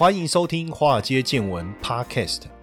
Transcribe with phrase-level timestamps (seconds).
[0.00, 2.44] 欢迎收听《华尔街见闻》Podcast。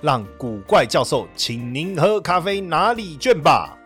[0.00, 3.77] 让古怪教授请您喝咖啡拿礼券吧。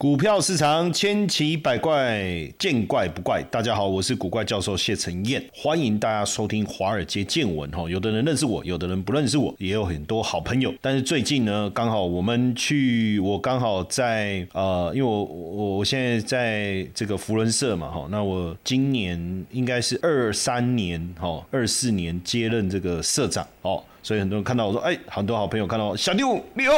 [0.00, 3.42] 股票市场千奇百怪，见怪不怪。
[3.50, 7.70] 大家好，我是古怪教授谢承彦，欢迎大家收听华尔街见闻。
[7.70, 10.72] 哈，有的人认识我，有的人不认识我，也有很多好朋友。
[10.80, 26.72] 但是最近呢，刚好我们去，我刚好在呃，因为我我我现在在这个福伦社嘛，哈，那我今年应该是二三年，哈，二四年接任这个社长，哦，所以很多人看到我说，哎，很多好朋友看到我小六六。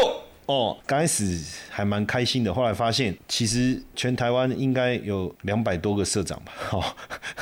[0.47, 1.39] 哦，刚开始
[1.71, 6.85] 还蛮开心的，后来发现其实全台湾应该有两百多个社长吧， 哦，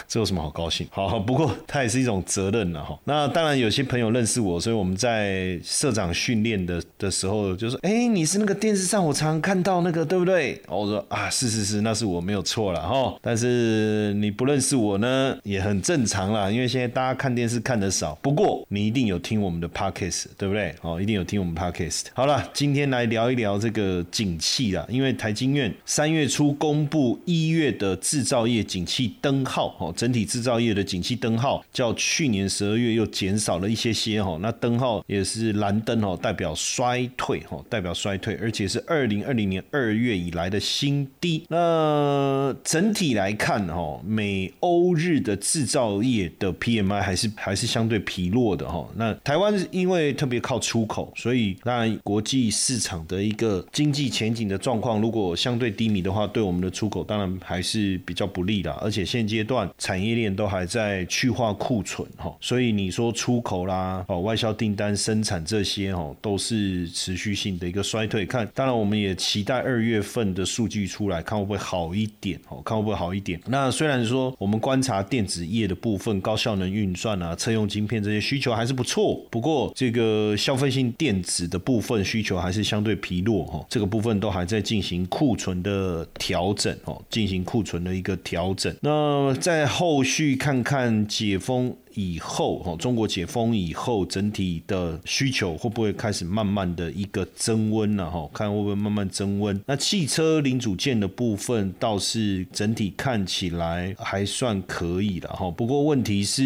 [0.06, 0.86] 这有什么好高兴？
[0.90, 2.98] 好，不过它也是一种责任了哈。
[3.04, 13.16] 那当然有些朋友认识我，所以我们在社长训练的的时候就说：“哎，你是那个电视上我常看到那个，对不对？”哦我说：“啊，是是是，那是我没有错了哈。
[13.22, 18.14] 但是你不认识我呢，也很正常啦，因为现在大家看电视看的少。
[18.20, 20.74] 不过你一定有听我们的 podcast，对不对？
[20.82, 22.04] 哦，一定有听我们 podcast。
[22.12, 22.90] 好了，今天。
[22.90, 41.42] 来来聊一聊这个景气啦，因为台经院三月初公布一月的制造业景气灯号，哦，整体制造业的景气灯号较去年十二月又减少了一些些，哈，那灯号也是蓝灯，哦，代表衰退，哈，代表衰退，而且是二零二零年二月以来的新低。
[41.48, 48.86] 那整体来看，哈，美欧日的制造业的 PMI 还是还是相对疲弱的，哈。
[48.96, 58.72] 那台湾因为特别靠出口，所以当然国际市场的一个经济前景的状况，如果相对低迷的话，对我们的出口当然还是比较不利的。
[58.72, 68.24] 而且现阶段产业链都还在去化库存哈，所以你说出口啦、哦外销订单、生产这些哦，都是持续性的一个衰退。
[68.24, 73.40] 看，当然我们也期待二月份的数据出来，看会不会好一点哦，看会不会好一点。
[73.46, 82.60] 那虽然说我们观察电子业的部分，高效能运算啊、车用晶片这些需求还是不错，不过这个消费性电子的部分需求还是。
[82.70, 88.72] 相对疲弱哈，这个部分都还在进行库存的调整哦，进行库存的一个调整。
[88.80, 91.76] 那在后续看看解封。
[91.94, 98.28] 以后哈，中国解封以后，整体的需求会不会开始慢慢的一个增温了哈？
[98.32, 99.60] 看会不会慢慢增温。
[99.66, 105.50] 那汽车零组件的部分倒是整体看起来还算可以了哈。
[105.50, 106.44] 不过问题是，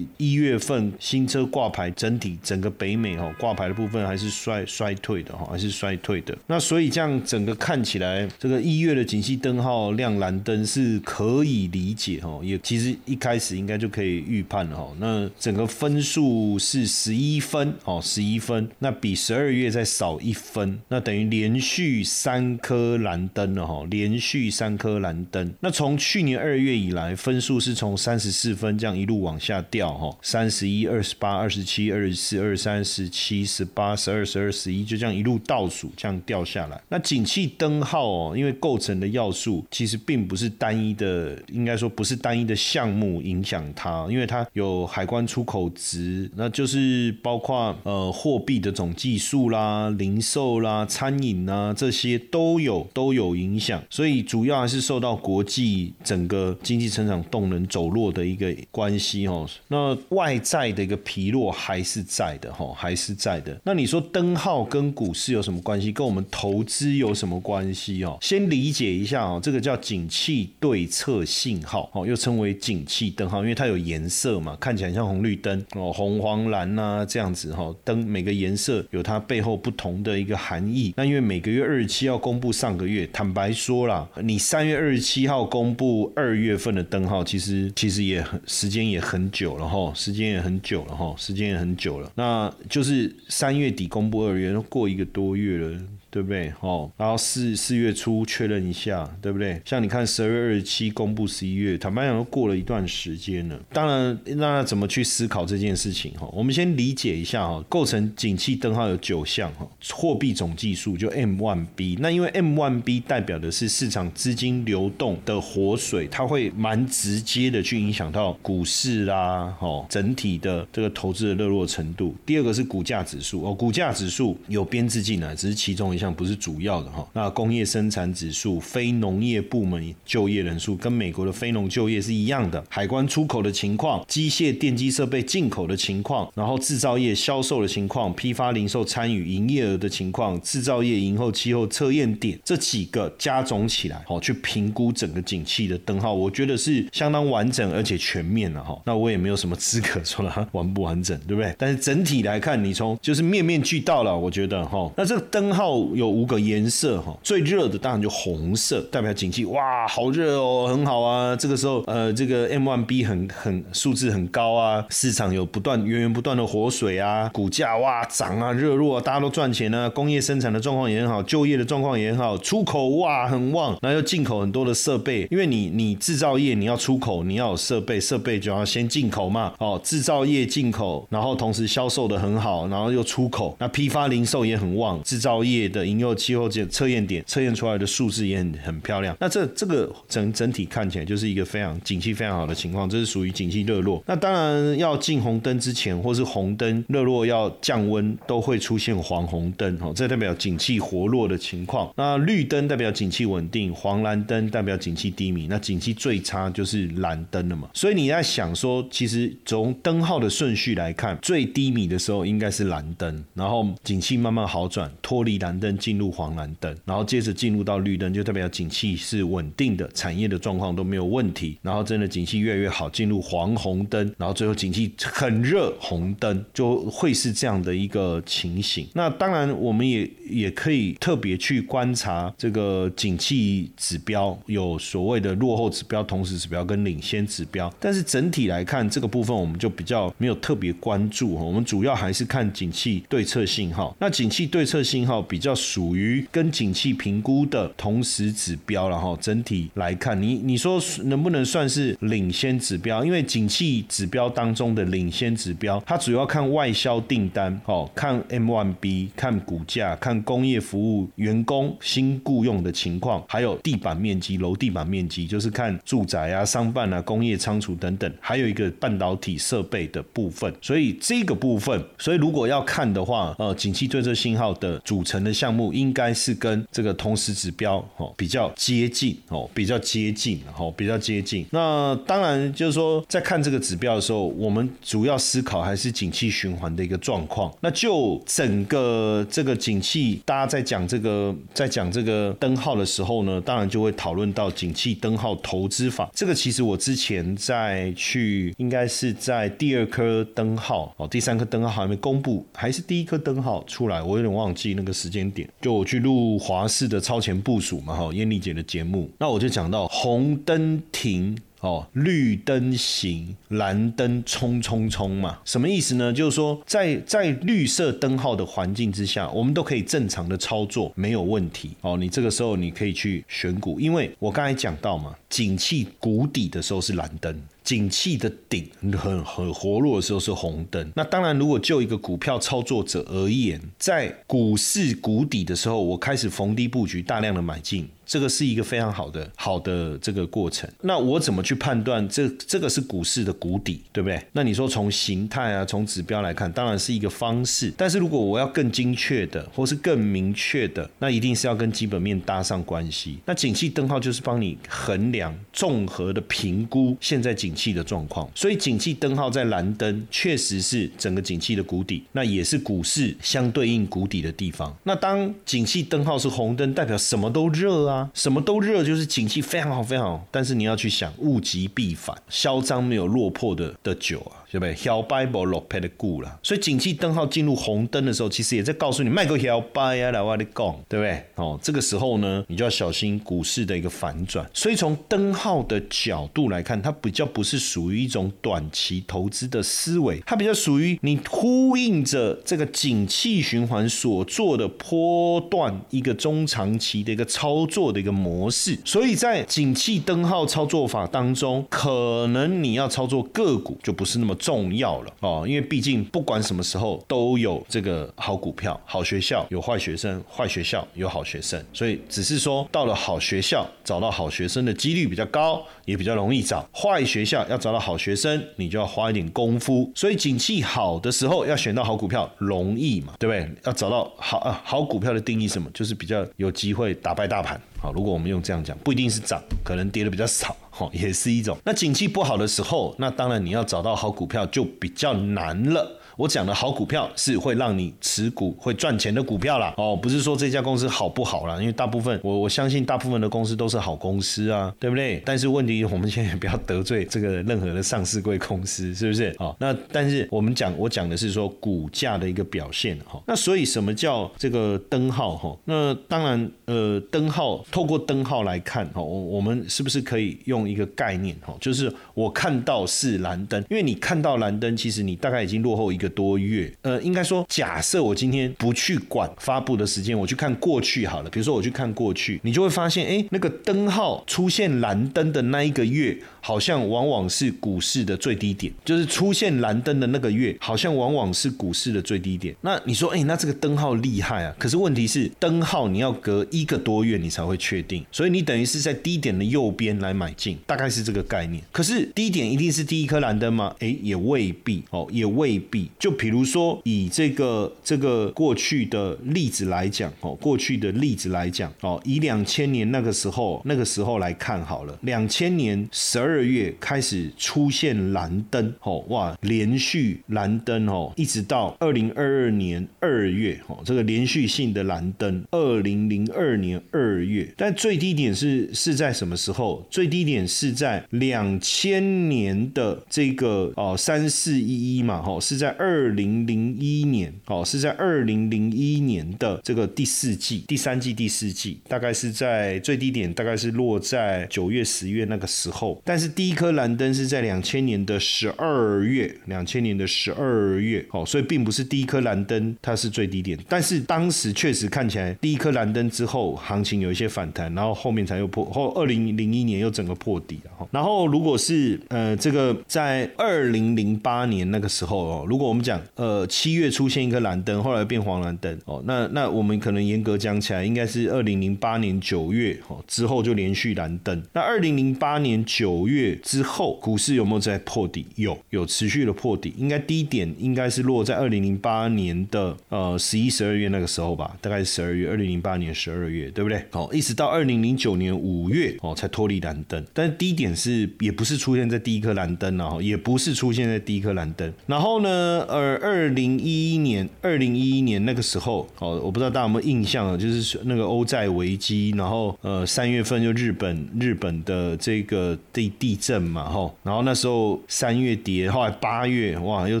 [0.16, 6.36] 一月份新车挂牌整体整个北美哈挂牌的部分还是衰衰退的哈，还是衰退的。
[6.46, 14.69] 那所以这样整个看起来，这个一月的景气灯号亮蓝灯是可以理解哈，也其实一开始应该就可以预判。
[14.72, 25.52] 哦，那整个分数是十一分哦，十一分，那比十二月再少一分，那等于连续三颗蓝灯了哈，连续三颗蓝灯。
[25.60, 36.80] 那从去年二月以来，分数是从三十四分这样一路往下掉哈，三十一、二十八、二十七、二十四、二三、十七、十八、十二、十二、十一，就这样一路倒数这样掉下来。
[36.88, 44.46] 那景气灯号哦，因为构成的要素其实并不是单一的，应该说不是单一的项目影响它，因为它。
[44.52, 59.48] 有有海关出口值，那就是包括呃货币的总计数啦、零售啦、餐饮啊这些都有都有影响，所以主要还是受到国际整个经济成长动能走弱的一个关系哦。
[59.68, 63.58] 那外在的一个疲弱还是在的哈，还是在的。
[63.64, 65.90] 那你说灯号跟股市有什么关系？
[65.90, 68.18] 跟我们投资有什么关系哦？
[68.20, 74.49] 先理解一下哦，这个叫景气对策信号哦，又称为景气灯号，因为它有颜色嘛。
[74.58, 80.92] 看起来像红绿灯哦，红黄蓝呐这样子哈，灯每个颜色有它背后不同的一个含义。
[80.96, 92.10] 那因为每个月二十七号公布上个月，坦白说啦，你三月二十七号公布二月份的灯号，其实其实也很时间也很久了哈，时间也很久了哈，时间也很久了。
[92.14, 95.80] 那就是三月底公布二月，过一个多月了。
[96.10, 96.52] 对不对？
[96.60, 99.60] 哦，然后四四月初确认一下，对不对？
[99.64, 103.58] 像你看十二月二十七公布十一月，坦白讲都过了一段时间了。
[103.72, 106.12] 当然，那怎么去思考这件事情？
[106.18, 111.96] 哈，我们先理解一下哈，构成景气灯号有九项哈，货币总计数就 M one B。
[112.00, 122.16] 那因为 M one B 代表的是市场资金流动的活水，它会蛮直接的去影响到股市啦，哦，整体的这个投资的热络程度。
[122.26, 127.06] 第二个是股价指数哦，股价指数有编制进来，只是其中一项，不是主要的哈。
[127.12, 148.80] 那工业生产指数、非农业部门就业人数跟美国的非农就业是一样的，海关出口的情况、机械电机设备进口的情况，然后制造业销售的情况、批发零售参与营业额的情况、制造业营后期后测验点这几个加总起来，好去评估整个景气的灯号，我觉得是相当完整而且全面了哈。
[148.86, 151.54] 那我也没有什么资格说它 完不完整，对不对？
[151.58, 154.90] 但是整体来看，你从就是面面俱到了，我觉得哈。
[154.96, 161.34] 那这个灯号有五个颜色哈，最热的当然就红色，代表景气哇，好热哦，很好啊。
[161.36, 194.02] 这个时候呃，这个 M 一 B 很很数字很高啊，市场有不断源源不断的活水啊，股价哇涨啊，热络啊，大家都赚钱啊，工业生产的状况也很好，就业的状况也很好，出口哇很旺，然后又进口很多的设备，因为你你制造业你要出口，你要有设备，设备就要先进口嘛，哦，制造业进口，然后同时销售的很好，然后又出口，那批发零售也很旺，制造业的营业气候检测验点测验出来的数字也很很漂亮，那这这个整整体看起来就是一个非常景气非常好的情况，这是属于景气热络。
[194.06, 201.92] 那当然要进红灯之前，或是红灯热络要降温，都会出现黄红灯，哦，这代表景气活络的情况。
[201.96, 207.68] 那绿灯代表景气稳定，黄蓝灯代表景气低迷，那景气最差就是蓝灯了嘛。
[207.74, 228.86] 所以你在想说，其实从灯号的顺序来看，最低迷的时候应该是蓝灯，然后景气慢慢好转，脱离蓝灯进入黄蓝灯，然后接着进入到绿灯，就代表景气是稳定的，产业的状况都没有问题，然后真的景气越来越好，进入黄红灯，然后最后景气很热红灯，就会是这样的一个情形。
[228.94, 237.72] 那当然，我们也也可以特别去观察这个景气指标，有所谓的落后指标、同时指标跟领先指标。
[237.80, 243.96] 但是整体来看，这个部分我们就比较没有特别关注，我们主要还是看景气对策信号。
[243.98, 249.16] 那景气对策信号比较属于跟景气评估的同时指标了哈。
[249.20, 253.04] 整体来看，你你说能不能算是领先指标？
[253.04, 270.52] 因为景气指标当中的领先指标，它主要看外销订单，哦，看 M one B，看股价，看工业服务员工新雇佣的情况，还有地板面积、楼地板面积，就是看住宅啊、商办啊、工业仓储等等，还有一个半导体设备的部分。
[270.62, 281.46] 所以这个部分，所以如果要看的话，呃，景气对策信号的组成的项目，应该是跟这个同时指标哦比较接近哦，比较接近哦，比较接近。
[281.50, 287.52] 那当然就是说，在看这个指标的时候，我们主要思考还是景气循环的一个状况。
[287.60, 296.10] 那就整个这个景气，大家在讲这个在讲这个灯号的时候呢，当然就会讨论到景气灯号投资法。
[296.14, 305.39] 这个其实我之前在去，应该是在第二颗灯号哦，第三颗灯号还没公布，还是第一颗灯号出来，我有点忘记那个时间点。
[305.60, 311.36] 就我去录华视的超前部署嘛，哈，燕丽姐的节目，那我就讲到红灯停。
[311.60, 316.10] 哦，绿灯行，蓝灯冲冲冲嘛，什么意思呢？
[316.10, 321.72] 就是说，在在绿色灯号的环境之下，我们都可以正常的操作，没有问题。
[321.82, 327.38] 哦，你这个时候你可以去选股，因为我刚才讲到嘛，景气谷底的时候是蓝灯。
[327.62, 340.68] 景气的顶很很活络的时候是红灯，那当然，如果就一个股票操作者而言，在股市谷底的时候，我开始逢低布局，大量的买进，这个是一个非常好的好的这个过程。
[340.80, 344.20] 那我怎么去判断这这个是股市的谷底，对不对？
[344.32, 347.72] 那你说从形态啊，从指标来看，当然是一个方式。
[347.76, 353.18] 但是如果我要更精确的，或是更明确的，那一定是要跟基本面搭上关系。
[353.24, 357.54] 那景气灯号就是帮你衡量、综合的评估现在景。
[357.60, 364.74] 气的状况，所以景气灯号在蓝灯，确实是整个景气的谷底，那也是股市相对应谷底的地方。
[364.84, 370.26] 那当景气灯号是红灯，代表什么都热啊，什么都热，就是景气非常好，非常好。
[370.30, 374.39] 但是你要去想，物极必反，嚣张没有落魄的的酒啊。
[374.50, 374.74] 对不对？
[374.76, 381.24] 小白不落配的股了，所以景气灯号进入红灯的时候，其实也在告诉你卖个小白啊，来我的讲，对不对？
[381.34, 384.48] 哦，这个时候呢，你就要小心股市的一个反转。
[384.54, 398.78] 所以从灯号的角度来看，它比较不不是属于一种短期投资的思维，它比较属于你呼应着这个景气循环所做的波段一个中长期的一个操作的一个模式。
[398.84, 419.92] 所以在景气灯号操作法当中，可能你要操作个股就不是那么重要了哦，因为毕竟不管什么时候都有这个好股票、好学校，有坏学生，坏学校有好学生，所以只是说到了好学校找到好学生的几率比较高，也比较容易找；坏学校要找到好学生，你就要花一点功夫。
[419.94, 423.54] 所以景气好的时候要选到好股票容易嘛，对不对？
[423.66, 427.60] 要找到好啊好股票的定义什么，就是比较有机会打败大盘。
[427.80, 431.56] 好，如果我们用这样讲，不一定是涨，可能跌的比较少， 哈，也是一种。
[431.64, 435.99] 那景气不好的时候，那当然你要找到好股票就比较难了。
[436.20, 445.22] 我讲的好股票是会让你持股会赚钱的股票啦，哦，不是说这家公司好不好啦，因为大部分我我相信大部分的公司都是好公司啊，对不对？
[445.24, 449.34] 但是问题我们现在也不要得罪这个任何的上市贵公司，是不是？
[449.38, 455.56] 哦，那但是我们讲我讲的是说股价的一个表现哈，那所以什么叫这个灯号哈？
[455.64, 461.56] 那当然呃灯号透过灯号来看哈，我我们是不是可以用一个概念哈？
[461.58, 466.09] 就是我看到是蓝灯，因为你看到蓝灯，其实你大概已经落后一个。
[466.10, 471.30] 多月，呃，应该说，假设我今天不去管发布的时间，我去看过去好了。
[471.30, 476.18] 比如说，我去看过去，你就会发现，哎，那个灯号出现蓝灯的那一个月。
[476.42, 482.56] 好像往往是股市的最低点，就是出现蓝灯的那个月，好像往往是股市的最低点。
[482.62, 484.54] 那你说，哎，那这个灯号厉害啊？
[484.58, 491.62] 可是问题是，灯号你要隔一个多月你才会确定，所以你等于是在低点的右边来买进，大概是这个概念。
[491.70, 493.76] 可是低点一定是第一颗蓝灯吗？
[493.80, 495.90] 哎，也未必哦，也未必。
[496.00, 506.40] 就比如说以这个这个过去的例子来讲哦，过去的例子来讲哦，以两千年那个时候那个时候来看好了，两千年十二。
[506.40, 519.86] 月开始出现蓝灯，哦哇，连续蓝灯哦，一直到二零二二年二月，哦，这个连续性的蓝灯，二零零二年二月，但最低点是是在什么时候？
[519.90, 550.86] 最低点是在两千年的这个哦三四一一嘛，哦，是在二二零零一年，哦，是在二零零一年的这个第四季、第三季、第四季，大概是在最低点，大概是落在九月、十月那个时候，但是第一颗蓝灯是在两千年的十二月，两千年的十二月，哦，所以并不是第一颗蓝灯它是最低点，但是当时确实看起来第一颗蓝灯之后，行情有一些反弹，然后后面才又破，后二零零一年又整个破底了。
[550.92, 564.42] 然后如果是呃这个在二零零八年那个时候哦，如果我们讲呃七月出现一颗蓝灯，后来变黄蓝灯哦，那那我们可能严格讲起来，应该是二零零八年九月哦之后就连续蓝灯。
[564.52, 568.26] 那二零零八年九月之后，股市有没有在破底？
[568.36, 569.74] 有，有持续的破底。
[569.76, 576.82] 应该低点应该是落在二零零八年的呃十一、十二月那个时候吧，大概是十二月，二零零八年十二月，对不对？
[576.92, 584.72] 哦，一直到二零零九年五月哦才脱离蓝灯，但低点是也不是出现在第一颗蓝灯啊，也不是出现在第一颗蓝灯。
[584.86, 600.00] 然后呢，呃，二零一一年，二零一一年那个时候哦，我不知道大家有没有印象啊，就是那个欧债危机，然后呃三月份就日本日本的这个地地震嘛，吼，然后那时候三月跌，后来八月哇又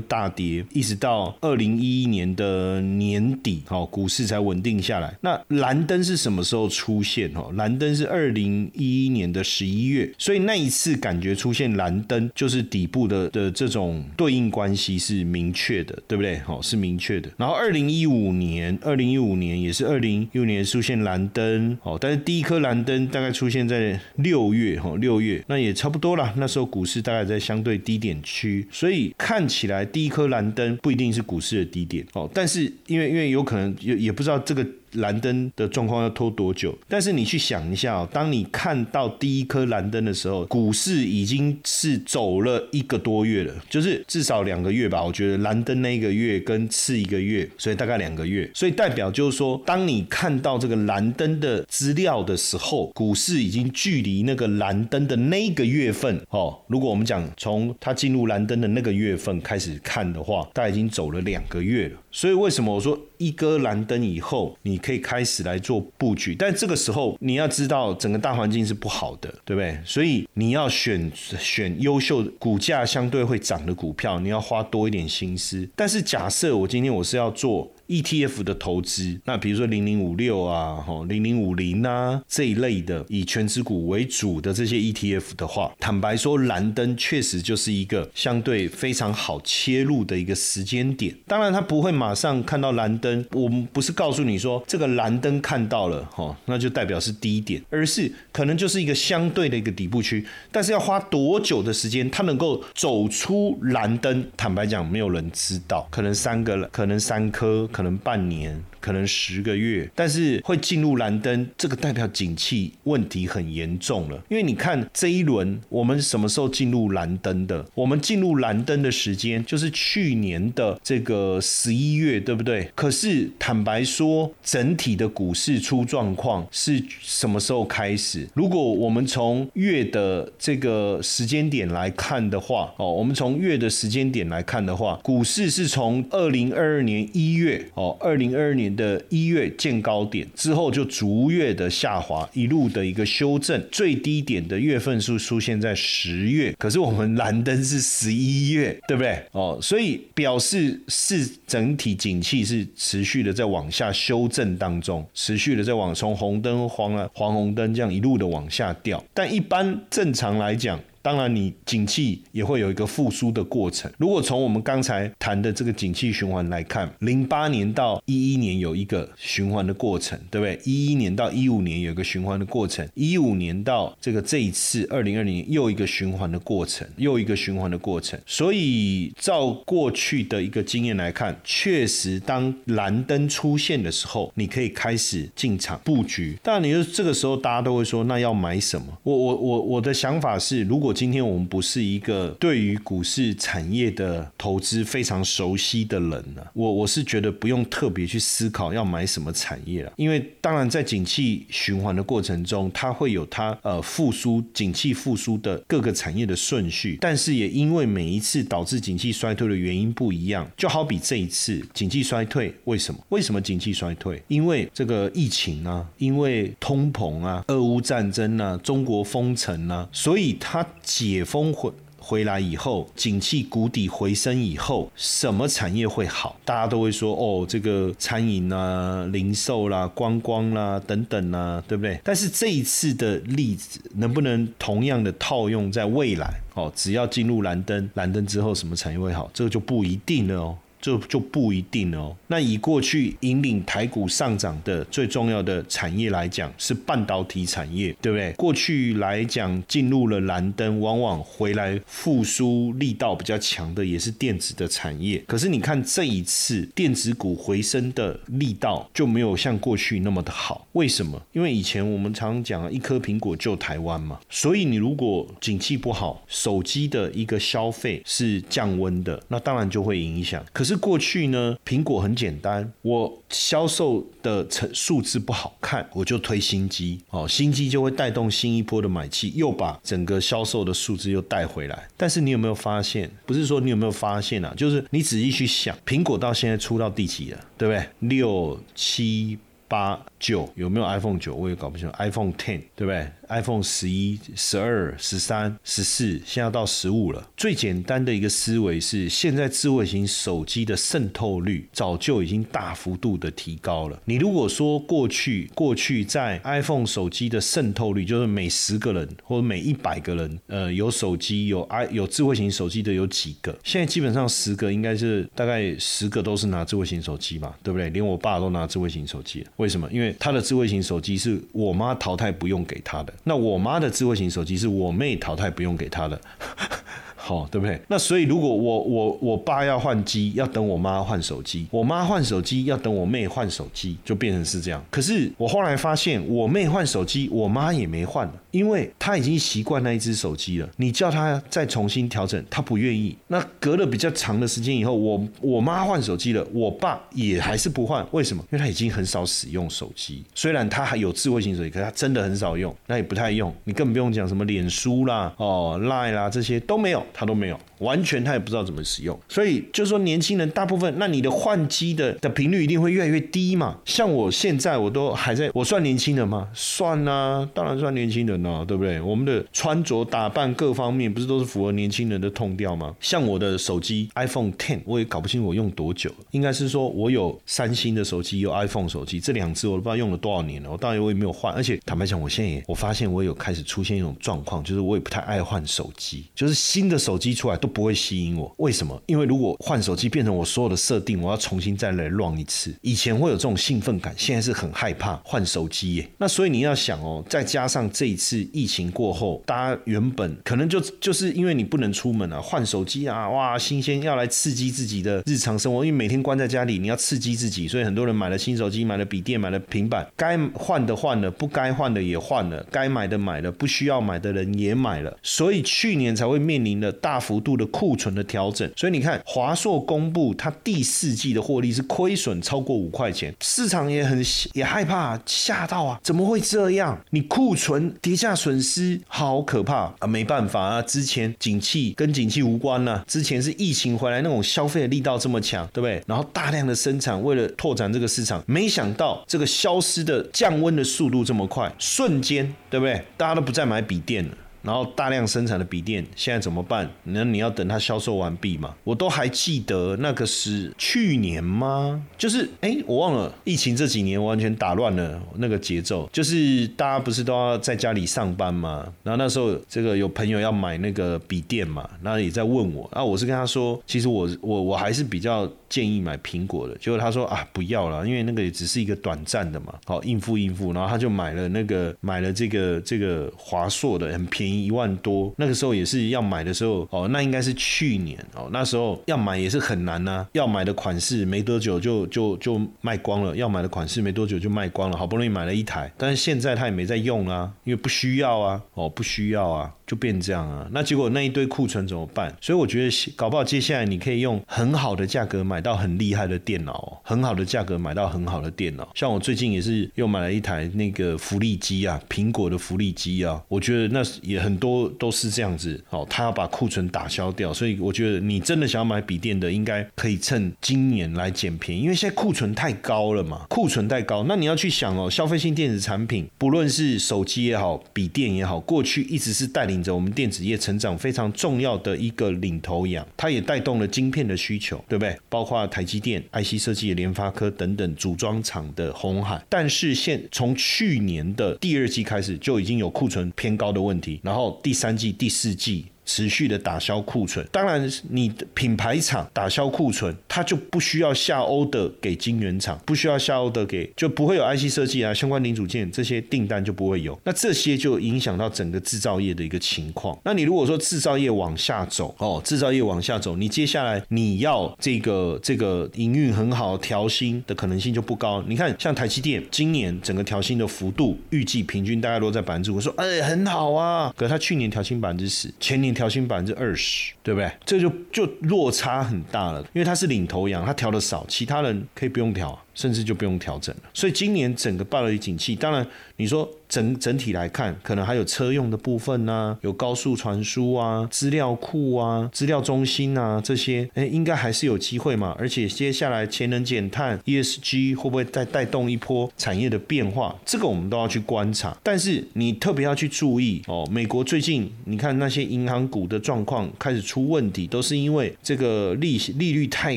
[0.00, 5.16] 大跌，一直到二零一一年的年底，哦，股市才稳定下来。
[5.20, 7.30] 那蓝灯是什么时候出现？
[7.36, 16.38] 哦，蓝灯是二零一一年的十一月，所以那一次感觉出现蓝灯，就是底部的的这种对应关系是明确确的，对不对？
[16.38, 17.28] 好，是明确的。
[17.36, 26.32] 然后二零一五年，二零一五年也是二零一五年出现蓝灯，哦，但是第一颗蓝灯大概出现在六月，哈，六月那也差不多了。
[26.38, 34.66] 那时候股市大概在相对低点区，所以看起来第一颗蓝灯不一定是股市的低点，哦，但是因为因为有可能也也不知道这个。
[34.92, 36.76] 蓝灯的状况要拖多久？
[36.88, 45.02] 但是你去想一下哦，当你看到第一颗蓝灯的时候，股市已经是走了一个多月了，就是至少两个月吧。
[45.02, 48.50] 我觉得蓝灯那一个月跟次一个月，所以大概两个月。
[48.54, 61.96] 所以代表就是说，当你看到这个蓝灯的资料的时候，股市已经距离那个蓝灯的那个月份哦，如果我们讲从它进入蓝灯的那个月份开始看的话，大概已经走了两个月了。
[62.10, 66.34] 所以为什么我说一哥蓝灯以后，你可以开始来做布局？
[66.34, 69.78] 但这个时候你要知道，整个大环境是不好的，对不对？
[69.84, 75.68] 所以你要选选优秀、股价相对会涨的股票，你要花多一点心思。
[75.76, 77.70] 但是假设我今天我是要做。
[77.90, 91.12] ETF 的投资，那比如说零零五六啊，哈零零五零啊这一类的以全指股为主的这些 ETF 的话，坦白说，蓝灯确实就是一个相对非常好切入的一个时间点。
[91.26, 104.24] 当然，它不会马上看到蓝灯，我们不是告诉你说这个蓝灯看到了，哈，那就代表是低点，而是可能就是一个相对的一个底部区，但是要花多久的时间，它能够走出蓝灯？
[104.36, 108.62] 坦白讲，没有人知道，可能三个，可能三颗，可能半年。
[108.80, 114.18] 可能十个月，但是会进入蓝灯，这个代表景气问题很严重了。
[114.30, 117.62] 因为你看这一轮我们什么时候进入蓝灯的？
[117.74, 122.70] 我们进入蓝灯的时间就是去年的这个十一月，对不对？
[122.74, 128.26] 可是坦白说，整体的股市出状况是什么时候开始？
[128.34, 138.70] 如果我们从月的这个时间点来看的话，哦，我们从月的时间点来看的话，股市是从二零二二年一月，哦，二零二二年。
[138.76, 149.20] 的一月见高点之后，就逐月的下滑，一路的一个修正，最低点的月份数出现在十月，可是我们蓝灯是十一月，对不对？
[149.32, 160.78] 哦，所以表示是整体景气是持续的在往下修正当中，持续的在往从红灯黄了黄红灯这样一路的往下掉，但一般正常来讲。
[161.02, 163.90] 当然，你景气也会有一个复苏的过程。
[163.98, 170.60] 如果从我们刚才谈的这个景气循环来看，零八年到一一年有一个循环的过程，对不对？
[170.64, 178.20] 一一年到一五年有一个循环的过程，一五年到这个这一次二零二零又一个循环的过程，又一个循环的过程。
[178.26, 186.38] 所以照过去的一个经验来看，确实当蓝灯出现的时候，你可以开始进场布局。
[186.42, 188.86] 当然，你说这个时候大家都会说，那要买什么？
[189.02, 213.00] 我我我我的想法是，如果今天我们不是一个对于股市产业的投资非常熟悉的人呢，我我是觉得不用特别去思考要买什么产业了，因为当然在景气循环的过程中，它会有它呃复苏、景气复苏的各个产业的顺序，但是也因为每一次导致景气衰退的原因不一样，就好比这一次景气衰退，为什么？
[213.10, 214.22] 为什么景气衰退？
[214.28, 220.66] 因为这个疫情啊，因为通膨啊，俄乌战争啊，中国封城啊，所以它。
[220.82, 221.70] 解封回
[222.02, 226.34] 回来以后，景气谷底回升以后，什么产业会好？
[226.44, 232.00] 大家都会说哦，这个餐饮啊、零售啦、观光啦等等啦，对不对？
[232.02, 236.40] 但是这一次的例子能不能同样的套用在未来？
[236.54, 239.30] 哦，只要进入蓝灯，蓝灯之后什么产业会好？
[239.34, 240.56] 这个就不一定了哦。
[240.80, 242.16] 这就不一定哦。
[242.26, 248.32] 那以过去引领台股上涨的最重要的产业来讲，是半导体产业，对不对？
[248.32, 255.22] 过去来讲，进入了蓝灯，往往回来复苏力道比较强的，也是电子的产业。
[255.26, 260.66] 可是你看这一次电子股回升的力道就没有像过去那么的好。
[260.72, 261.20] 为什么？
[261.32, 264.18] 因为以前我们常讲一颗苹果救台湾嘛。
[264.30, 270.44] 所以你如果景气不好，手机的一个消费是降温的，那当然就会影响。
[270.52, 281.88] 可是是过去呢，苹果很简单，我销售的成数字不好看，我就推新机，哦，新机就会带动新一波的买气，又把整个销售的数字又带回来。
[281.96, 283.10] 但是你有没有发现？
[283.26, 284.54] 不是说你有没有发现啊？
[284.56, 287.84] 就是你仔细去想，苹果到现在出到第几了，对不对？
[288.08, 291.34] 六七八九，有没有 iPhone 九？
[291.34, 297.26] 我也搞不清楚，iPhone Ten，对不对？iPhone 十一、十二、十三、十四，现在到十五了。
[297.36, 303.98] 最简单的一个思维是，现在智慧型手机的渗透率早就已经大幅度的提高了。
[304.04, 313.56] 你如果说过去过去在 iPhone 手机的渗透率，就是每十个人或者每一百个人，呃，有手机有 i 有智慧型手机的有几个？
[313.62, 317.88] 现在基本上十个应该是大概十个都是拿智慧型手机嘛，对不对？
[317.90, 319.88] 连我爸都拿智慧型手机，为什么？
[319.92, 323.12] 因为他的智慧型手机是我妈淘汰不用给他的。
[323.24, 326.20] 那我妈的智慧型手机是我妹淘汰不用给她的，
[327.16, 327.80] 好对不对？
[327.88, 334.82] 那所以如果我我我爸要换机，要等我妈换手机；我妈换手机要等我妹换手机，就变成是这样。
[334.90, 338.32] 可是我后来发现，我妹换手机，我妈也没换了。
[338.50, 343.16] 因为他已经习惯那一只手机了，你叫他再重新调整，他不愿意。
[343.28, 348.42] 那隔了比较长的时间以后，我我妈换手机了，我爸也还是不换，为什么？
[348.50, 353.54] 因为他已经很少使用手机，虽然他还有智慧型手机，可是他真的很少用，那也不太用。
[353.64, 357.58] 你更不用讲什么脸书啦、哦 Line 啦这些都没有，他都没有。
[357.80, 359.18] 完全他也不知道怎么使用。
[359.28, 363.76] 所以就是说，年轻人大部分，那你的换机的的频率一定会越来越低嘛。
[363.84, 366.48] 像我现在我都还在，我算年轻人吗？
[366.54, 369.00] 算啊，当然算年轻人了，对不对？
[369.00, 372.94] 我们的穿着打扮各方面不是都是符合年轻人的痛调吗？
[373.00, 380.70] 像我的手机 iPhone Ten，我也搞不清我用多久，应该是说我有三星的手机，有 iPhone 手机，这两只我都不知道用了多少年了。
[380.70, 388.52] 我当然我也没有换，而且坦白讲，我现在也我发现我有开始出现一种状况，就是我也不太爱换手机，就是新的手机出来都不会吸引我。
[388.58, 389.00] 为什么？
[389.06, 392.74] 因为如果换手机变成我所有的设定，我要重新再来乱一次。
[392.82, 396.08] 以前会有这种兴奋感，现在是很害怕换手机耶。
[396.18, 418.68] 那所以你要想哦，再加上这一次疫情过后，大家原本可能就就是因为你不能出门啊，换手机啊，哇，新鲜要来刺激自己的日常生活，因为每天关在家里，你要刺激自己，所以很多人买了新手机，买了笔电，买了平板，该换的换了，不该换的也换了，该买的买了，不需要买的人也买了，所以去年才会面临了大幅度的库存的调整。
[418.74, 424.20] 所以你看，华硕公布它第四季的获利是亏损超过五块钱，市场也很
[424.54, 426.98] 也害怕，吓到啊，怎么会这样？
[427.10, 430.06] 你库存跌价损失好可怕啊！
[430.06, 436.02] 没办法啊，之前景气跟景气无关呢，之前是疫情回来那种消费的力道这么强，对不对？
[436.06, 443.02] 然后大量的生产，为了拓展这个市场，没想到这个消失的降温的速度这么快，瞬间，对不对？
[443.16, 444.30] 大家都不再买笔电了。
[444.62, 446.88] 然后大量生产的笔电现在怎么办？
[447.04, 448.74] 那你要等它销售完毕嘛？
[448.84, 452.02] 我都还记得那个是去年吗？
[452.18, 456.08] 就是哎，我忘了，疫情这几年完全打乱了那个节奏。
[456.12, 458.86] 就是大家不是都要在家里上班吗？
[459.02, 466.76] 然后那时候这个有朋友要买那个笔电嘛，然后也在问我，啊，我是跟他说，其实我我我还是比较建议买苹果的。
[466.76, 470.72] 结果他说啊，不要了，因为那个也只是一个短暂的嘛，好应付应付。
[470.72, 474.49] 然后他就买了那个买了这个这个华硕的，很便宜。
[474.52, 489.72] 一万多，那个时候也是要买的时候哦，那应该是去年哦，那时候要买也是很难呐，要买的款式没多久就就就卖光了，要买的款式没多久就卖光了，好不容易买了一台，但是现在他也没在用啊，因为不需要啊，哦不需要啊。
[489.90, 492.32] 就变这样啊，那结果那一堆库存怎么办？
[492.40, 498.88] 所以我觉得搞不好接下来你可以用很好的价格买到很厉害的电脑，很好的价格买到很好的电脑。
[498.94, 507.52] 像我最近也是又买了一台那个福利机啊，苹果的福利机啊，我觉得那也很多都是这样子哦，他要把库存打消掉。
[507.52, 514.24] 所以我觉得你真的想要买笔电的，应该可以趁今年来捡便宜，因为现在库存太高了嘛，库存太高。
[514.28, 519.79] 那你要去想哦，消费性电子产品，不论是手机也好，笔电也好，过去一直是带领。
[519.82, 525.16] 着我们电子业成长非常重要的一个领头羊，它也带动了晶片的需求，对不对？
[525.28, 529.42] 包括台积电、IC 设计联发科等等组装厂的红海。
[529.48, 535.86] 但是现从去年的第二季开始，就已经有库存偏高的问题，然后第三季、第四季。
[536.10, 550.18] 持续的打消库存，当然你的品牌厂打消库存，它就不需要下欧的给晶圆厂，不需要下欧的给，就不会有 IC 设计啊相关零组件这些订单就不会有，那这些就影响到整个制造业的一个情况。
[550.24, 558.42] 那你如果说制造业往下走哦，制造业往下走，你接下来你要这个这个营运很好调薪的可能性就不高。
[558.48, 565.94] 你看像台积电今年整个调薪的幅度，预计平均大概落在百分之五，说哎很好啊，可是他去年调薪百分之十，前年。
[566.00, 567.52] 调薪百分之二十，对不对？
[567.66, 573.82] 这就就落差很大了，因为他是领头羊，他调的少，其他人可以不用调，甚至就不用调整了。
[573.94, 576.48] 所以今年整个半导体景气，当然你说。
[576.70, 585.34] 整整体来看，可能还有车用的部分呐，有高速传输啊、资料库啊、资料中心啊这些，哎，应该还是有机会嘛。
[585.36, 590.32] 而且接下来节能减碳、ESG 会不会再带动一波产业的变化？
[590.46, 591.76] 这个我们都要去观察。
[591.82, 599.96] 但是你特别要去注意哦，美国最近你看那些银行股的状况开始出问题，都是因为这个利息利率太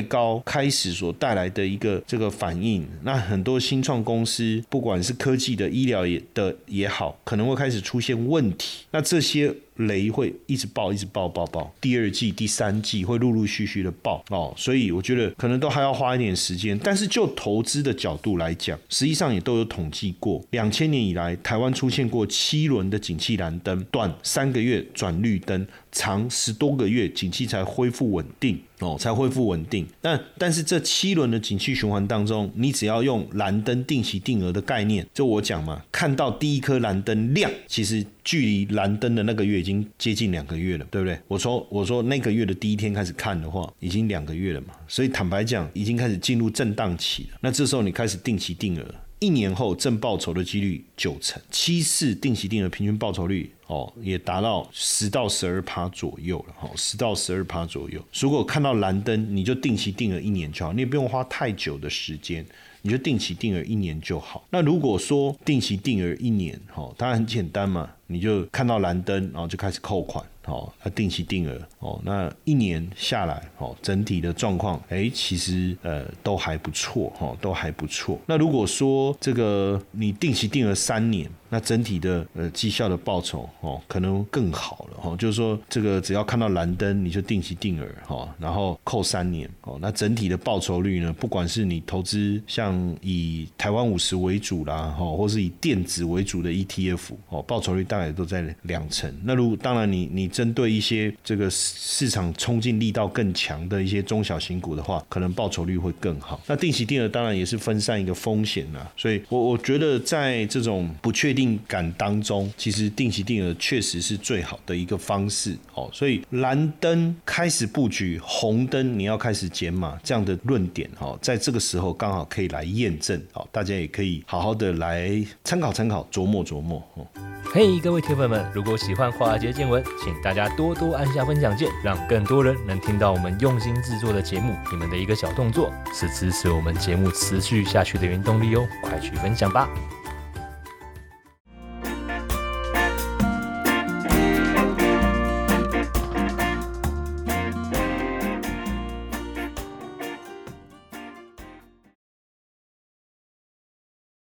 [0.00, 2.63] 高开始所带来的一个这个反应。
[3.02, 6.54] 那很多新创公司，不管是科技的、医疗的。
[6.66, 8.84] 也好，可能会开始出现问题。
[8.90, 9.54] 那这些。
[9.78, 11.74] 雷会一直爆，一直爆，爆爆。
[11.80, 16.78] 第二季、第三季会陆陆续续的爆哦，所以我觉得可能都还要花一点时间。
[16.78, 29.86] 但是就投资的角度来讲，实际上也都有统计过，两千年以来，台湾出现过七轮的景气蓝灯，短三个月转绿灯，长十多个月景气才恢复稳定哦，才恢复稳定。
[30.02, 38.04] 但但是这七轮的景气循环当中，你只要用蓝灯定期定额的概念，就我讲嘛，看到第一颗蓝灯亮，其实。
[38.24, 41.20] 距离蓝灯的那个月已经接近两个月了，对不对？
[41.28, 47.38] 我说我说那个月的第一天开始看的话，已经两个月了嘛，所以坦白讲，已经开始进入震荡期了。
[47.42, 58.00] 那这时候你开始定期定额，一年后正报酬的几率九成，七次定期定额平均报酬率哦，也达到十到十二趴左右了哈，十到十二趴左右。
[58.20, 62.44] 如果看到蓝灯，你就定期定额一年就好，你也不用花太久的时间，
[62.82, 64.46] 你就定期定额一年就好。
[64.50, 70.24] 那如果说定期定额一年，哈，当然很简单嘛，你就看到蓝灯，然后就开始扣款。
[70.46, 78.20] 哦，那定期定额哦，那一年下来哦，整体的状况哎，其实呃都还不错哈，都还不错。
[78.26, 85.16] 那如果说这个你定期定额三年，那整体的呃绩效的报酬哦，可能更好了哈。
[85.16, 99.14] 就是说这个只要看到蓝灯，你就定期定额哈，然后扣三年哦，那整体的报酬率呢，不管是你投资像以台湾五十为主啦哈，或是以电子为主的 ETF 哦，报酬率大概都在两成。
[99.22, 106.40] 那如当然你你针对一些这个市场冲劲力道更强的一些中小型股的话，可能报酬率会更好。
[106.48, 115.90] 那定期定额当然也是分散一个风险啦，所以我我觉得在这种不确定定感当中，其实定期定额确实是最好的一个方式哦。
[115.92, 127.06] 所以蓝灯开始布局，红灯你要开始减码这样的论点哦，在这个时候刚好可以来验证哦，大家也可以好好的来参考参考，琢磨琢磨哦。
[127.52, 134.54] 嘿，各位铁粉们，如果喜欢华尔街见闻，请大家多多按下分享键，让更多人能听到我们用心制作的节目。
[134.70, 139.68] 你们的一个小动作，是支持我们节目持续下去的原动力哦，快去分享吧！